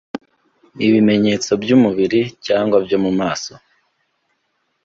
ibimenyetso 0.85 1.51
by’umubiri 1.61 2.21
cyangwa 2.45 2.77
byo 2.85 2.97
mu 3.03 3.11
maso 3.19 3.53